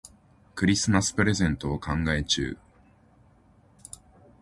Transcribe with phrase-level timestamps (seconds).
[0.55, 2.57] クリスマスプレゼントを考え中。